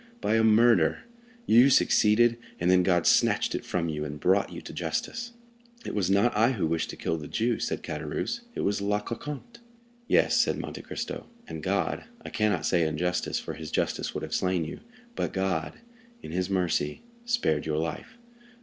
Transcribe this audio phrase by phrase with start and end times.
[0.19, 1.03] —by a murder!
[1.45, 5.33] You succeeded, and then God snatched it from you, and brought you to justice."
[5.85, 8.99] "It was not I who wished to kill the Jew," said Caderousse; "it was La
[9.01, 9.59] Carconte."
[10.07, 14.33] "Yes," said Monte Cristo, "and God,—I cannot say in justice, for his justice would have
[14.33, 15.73] slain you,—but God,
[16.23, 18.17] in his mercy, spared your life."